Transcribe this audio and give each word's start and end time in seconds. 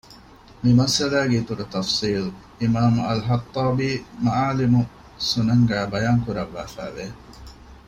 މިމައްސަލައިގެ 0.63 1.35
އިތުރު 1.39 1.63
ތަފްޞީލު 1.73 2.29
އިމާމު 2.61 2.99
އަލްޚައްޠާބީ 3.07 3.89
މަޢާލިމުއް 4.25 4.93
ސުނަންގައި 5.29 5.87
ބަޔާންކުރަށްވާފައި 5.91 6.93
ވެ 6.95 7.05